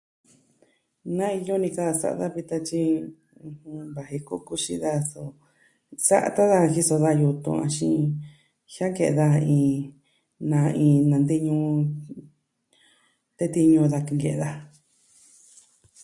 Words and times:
Na 1.17 1.27
iyo 1.39 1.55
ni 1.59 1.69
ka 1.75 1.85
saa 1.99 2.17
va 2.19 2.27
vi 2.35 2.41
tatyi. 2.49 2.83
Va 3.95 4.03
jen 4.09 4.23
koko 4.29 4.53
xii 4.63 4.77
da 4.83 4.91
so. 5.11 5.21
Sa'a 6.05 6.29
to 6.35 6.43
da 6.53 6.59
jiso 6.75 6.95
da 7.05 7.11
yutun 7.21 7.57
axin 7.65 7.97
jiaan 8.71 8.93
ke 8.97 9.05
da 9.19 9.27
iin 9.57 9.77
na'in 10.51 10.99
nanteñuu. 11.09 11.73
Tee 13.37 13.49
tiñu 13.53 13.81
da 13.93 13.99
ke'en 14.07 14.19
ke 14.23 14.31
da. 14.41 14.49